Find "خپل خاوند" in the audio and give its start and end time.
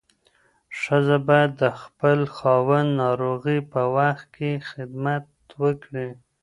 1.81-2.89